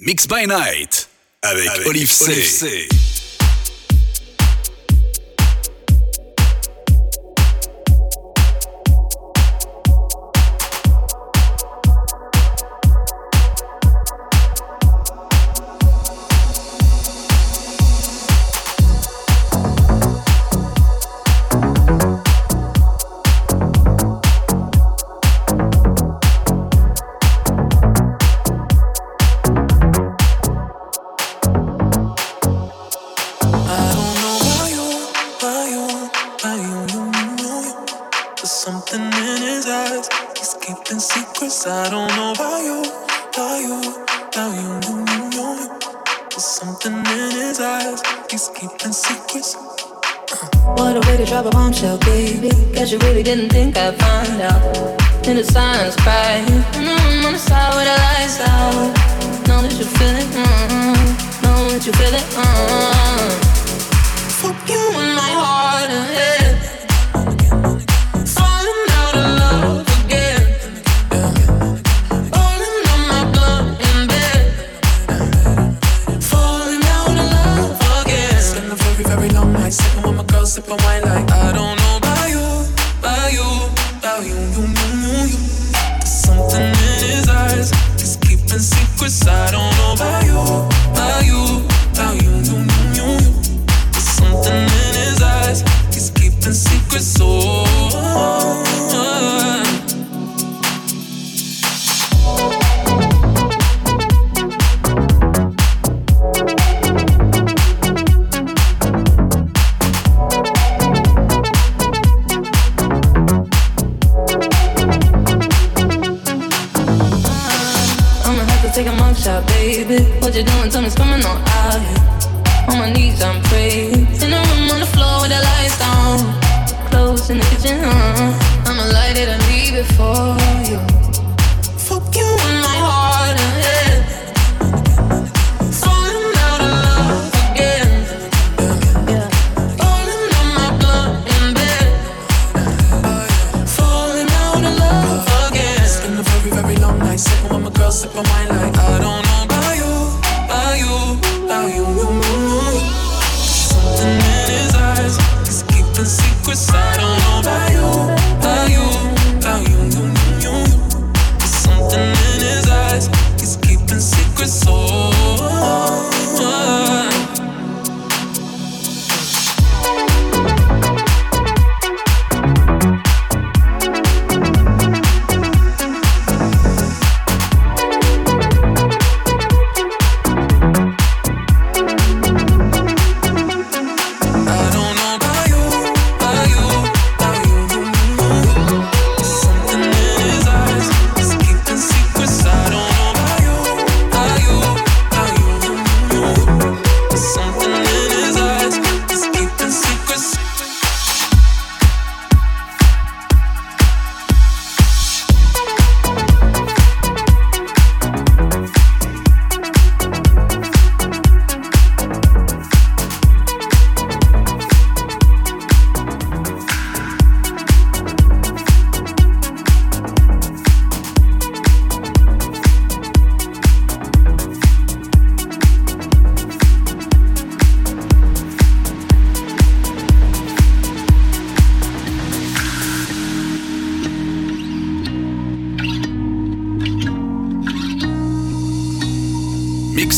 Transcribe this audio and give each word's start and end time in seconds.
Mix 0.00 0.26
by 0.26 0.44
Night 0.46 1.08
avec, 1.42 1.68
avec 1.68 1.86
Olive 1.86 2.10
C. 2.10 2.32
Olive 2.32 2.44
C. 2.44 2.88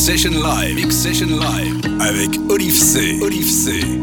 Session 0.07 0.41
Live. 0.41 0.75
Mix 0.75 0.95
Session 0.95 1.27
Live. 1.27 1.81
Avec 1.99 2.39
Olive 2.47 2.73
C. 2.73 3.19
Olive 3.21 3.43
C. 3.43 3.96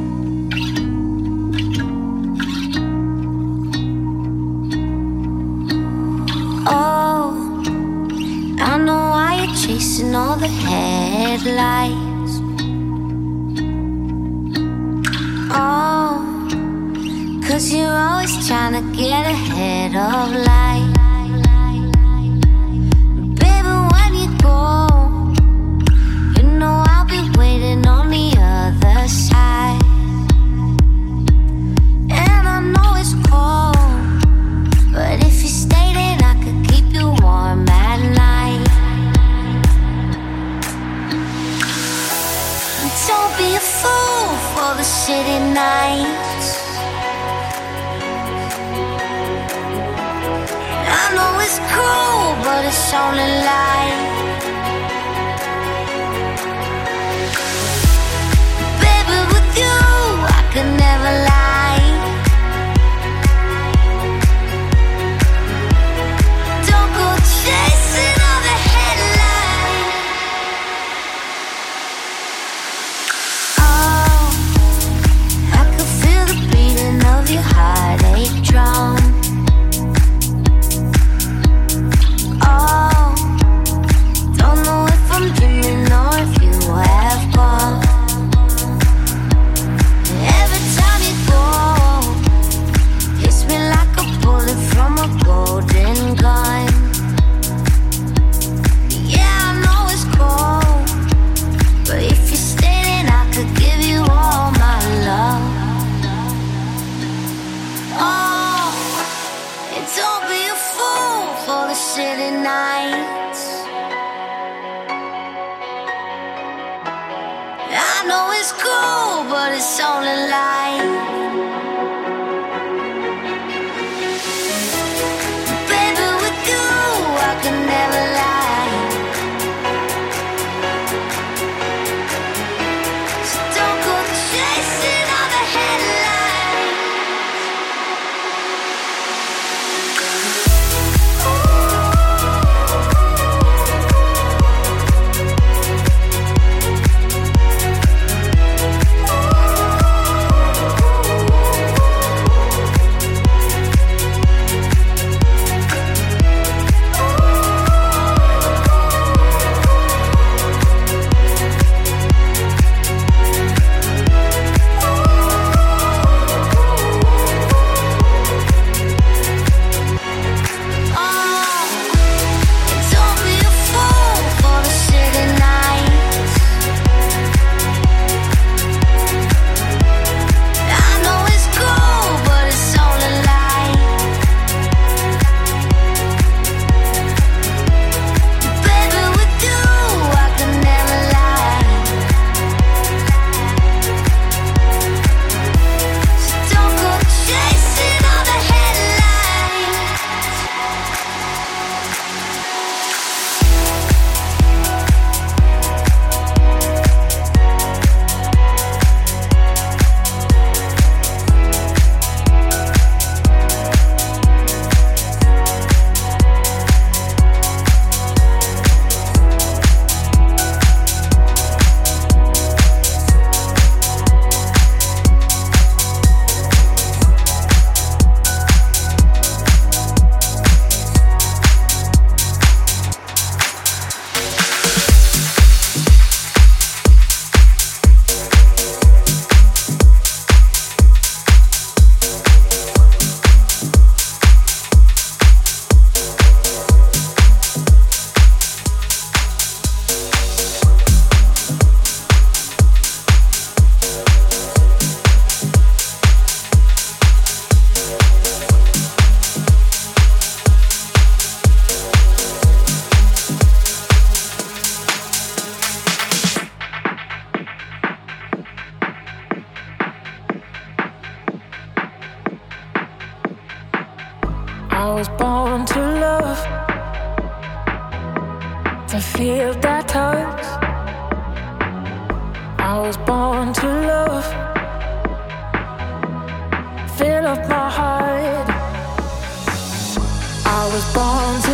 love 290.75 291.45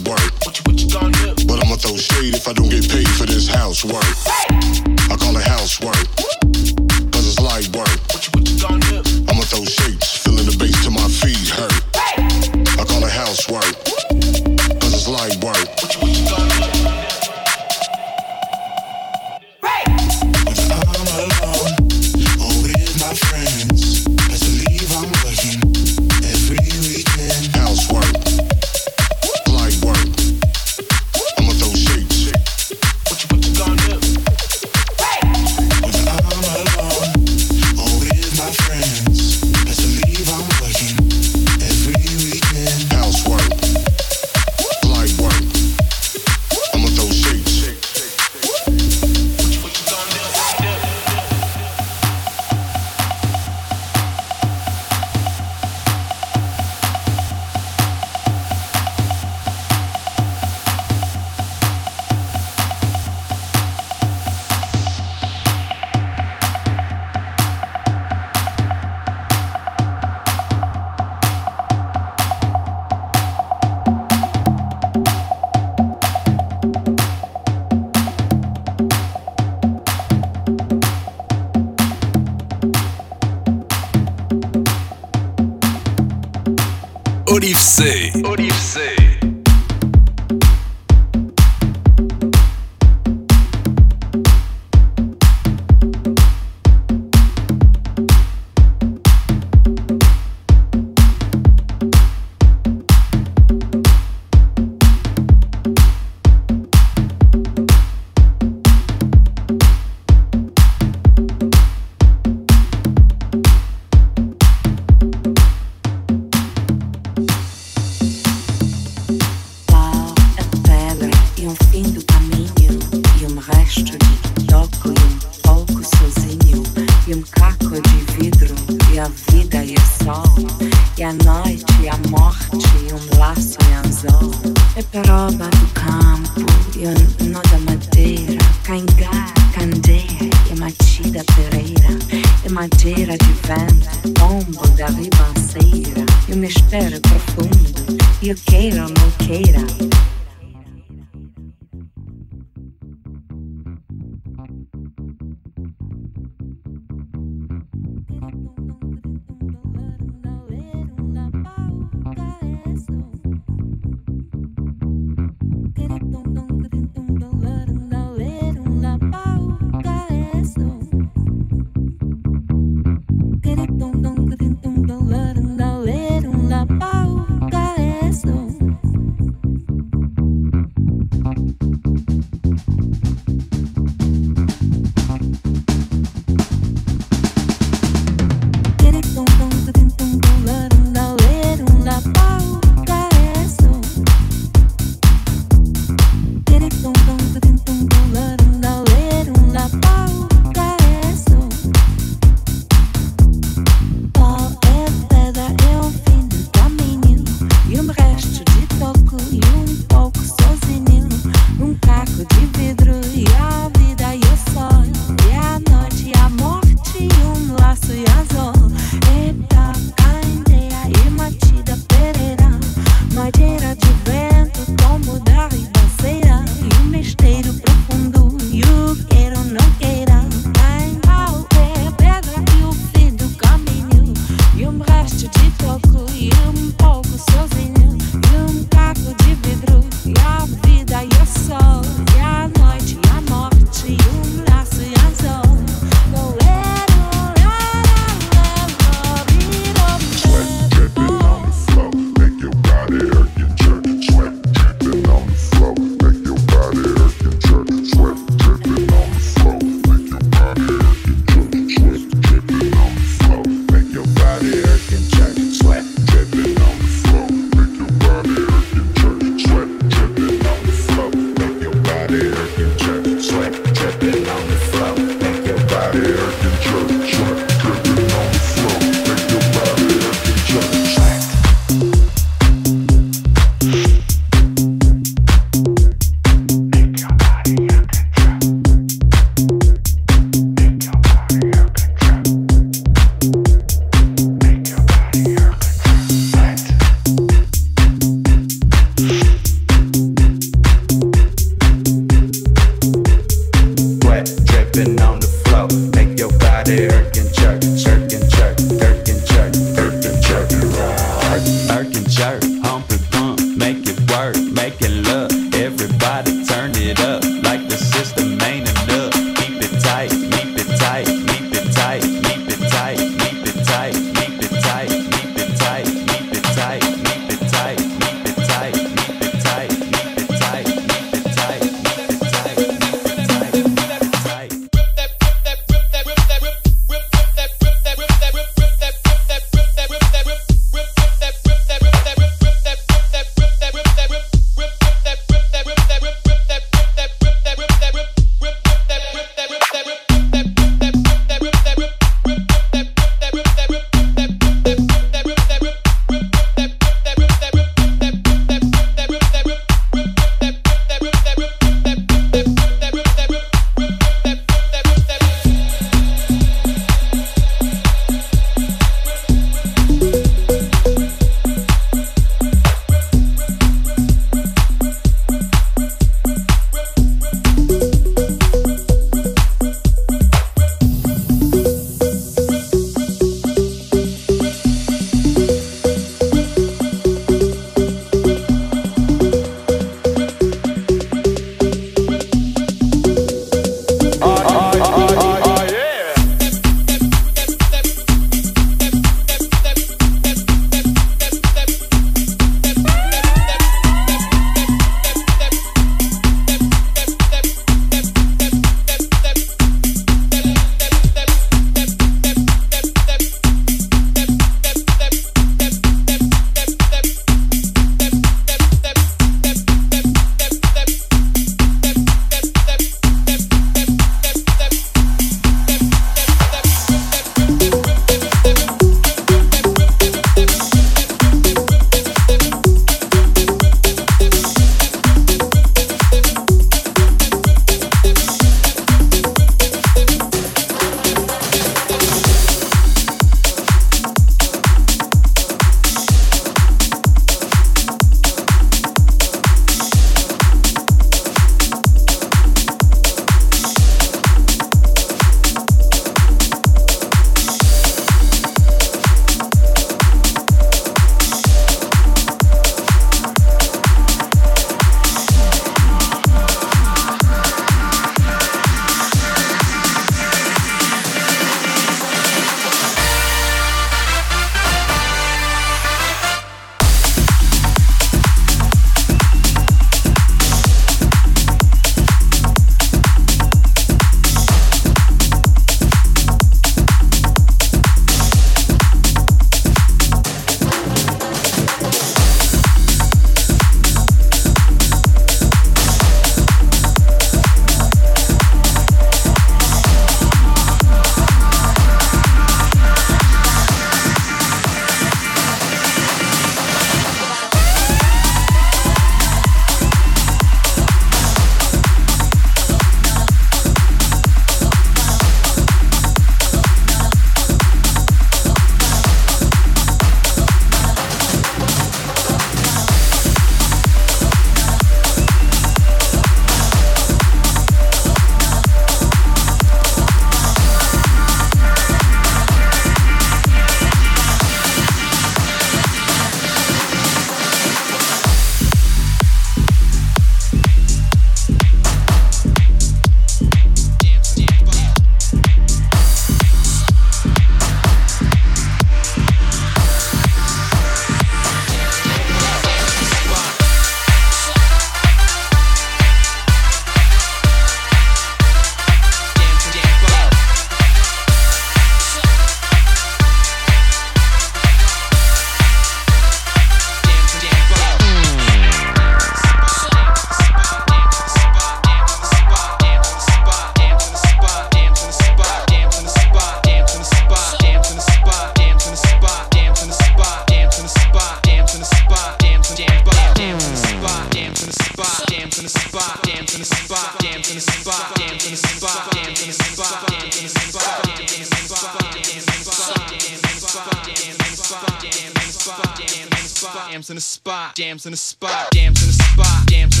the 597.21 597.25
spot, 597.25 597.75
jams 597.75 598.07
in 598.07 598.11
the 598.13 598.17
spot, 598.17 598.71
jams 598.73 598.99
in 599.03 599.07
the 599.07 599.13
spot, 599.13 599.67
jams 599.69 599.95
in 599.95 600.00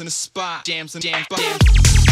in 0.00 0.06
a 0.06 0.10
spot. 0.10 0.64
Jams 0.64 0.94
and 0.94 1.04
jam 1.04 1.24
jams. 1.28 2.09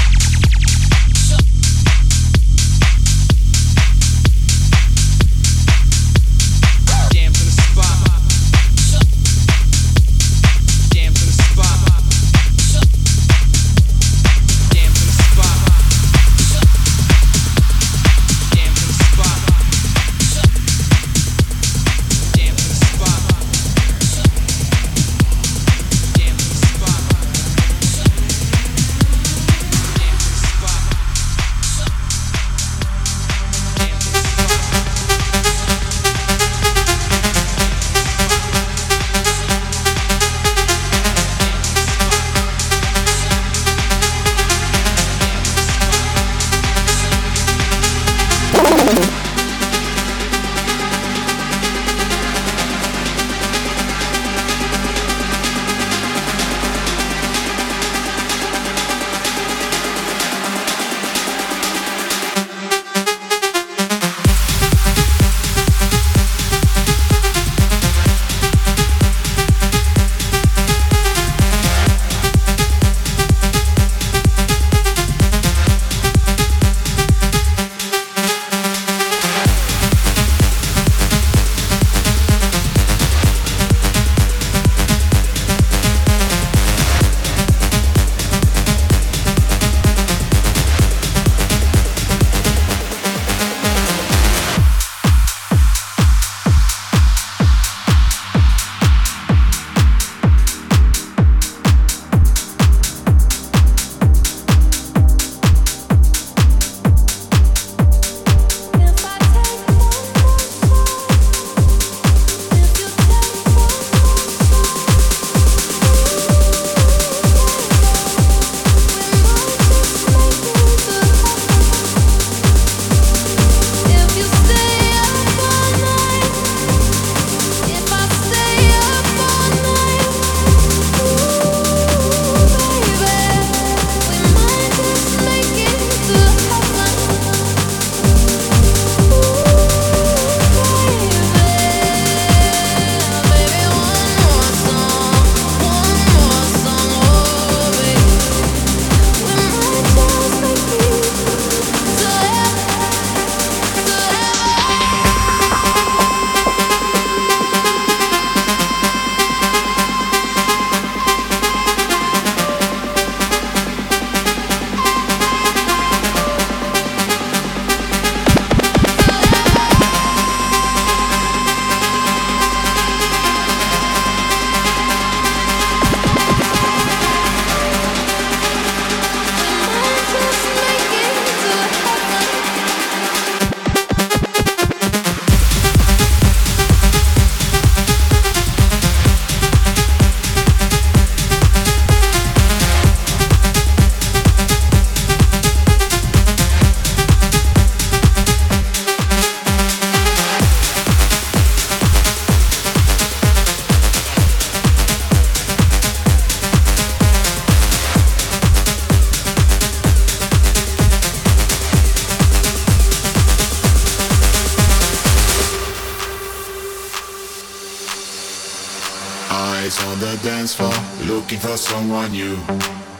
Eyes 219.69 219.85
on 219.85 219.99
the 220.01 220.19
dance 220.23 220.55
floor, 220.55 220.73
looking 221.05 221.39
for 221.39 221.59
someone 221.59 222.11
new. 222.12 222.39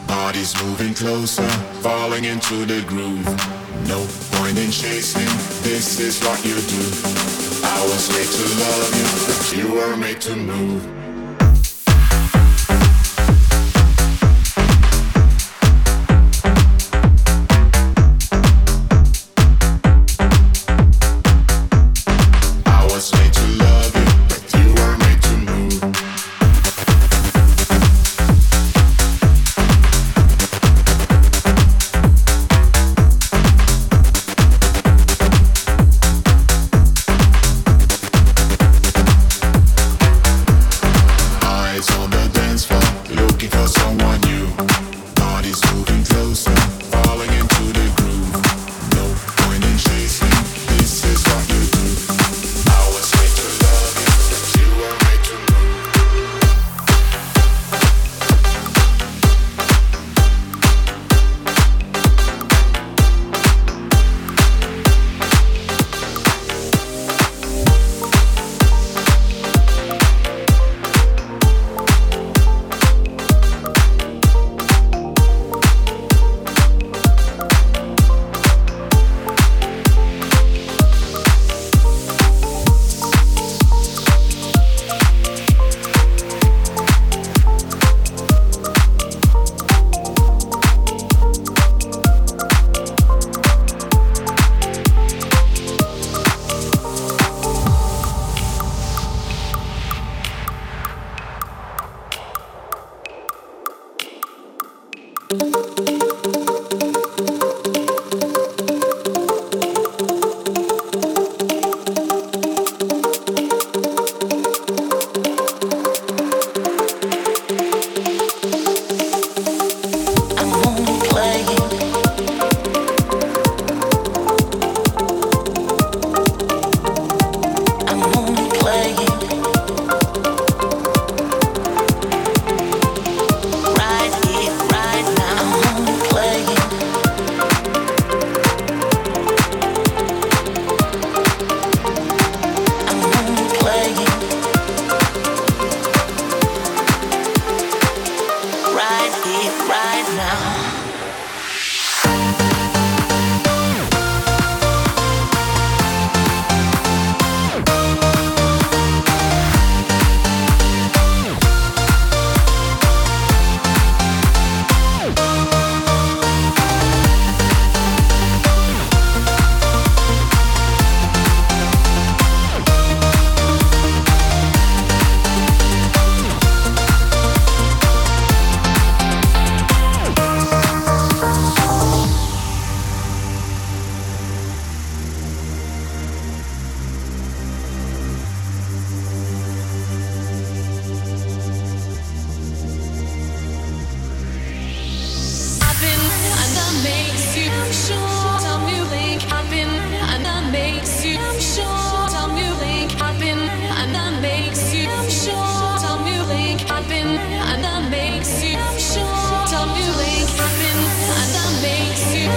Bodies 0.07 0.53
moving 0.63 0.93
closer, 0.93 1.49
falling 1.81 2.25
into 2.25 2.67
the 2.67 2.85
groove. 2.87 3.25
No 3.89 4.07
point 4.33 4.59
in 4.59 4.71
chasing, 4.71 5.33
this 5.63 5.99
is 5.99 6.21
what 6.23 6.45
you 6.45 6.57
do. 6.69 6.85
I 7.65 7.81
was 7.89 8.11
made 8.13 8.29
to 8.37 8.45
love 8.61 8.93
you, 9.01 9.09
but 9.25 9.57
you 9.57 9.81
were 9.81 9.97
made 9.97 10.21
to 10.21 10.37
move. 10.37 10.98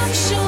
reflection 0.07 0.40